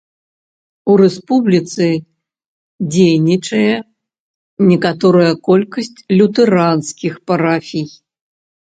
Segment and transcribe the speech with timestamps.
[0.93, 1.85] У рэспубліцы
[2.95, 3.73] дзейнічае
[4.73, 7.87] некаторая колькасць лютэранскіх парафій.